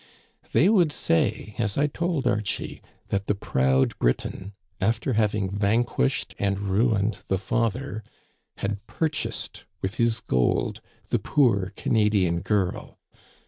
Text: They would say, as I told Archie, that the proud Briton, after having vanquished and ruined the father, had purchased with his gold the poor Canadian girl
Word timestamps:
They 0.51 0.67
would 0.67 0.91
say, 0.91 1.53
as 1.59 1.77
I 1.77 1.85
told 1.85 2.25
Archie, 2.25 2.81
that 3.09 3.27
the 3.27 3.35
proud 3.35 3.95
Briton, 3.99 4.53
after 4.79 5.13
having 5.13 5.47
vanquished 5.51 6.33
and 6.39 6.57
ruined 6.57 7.19
the 7.27 7.37
father, 7.37 8.03
had 8.57 8.83
purchased 8.87 9.65
with 9.83 9.97
his 9.97 10.19
gold 10.19 10.81
the 11.09 11.19
poor 11.19 11.71
Canadian 11.75 12.39
girl 12.39 12.97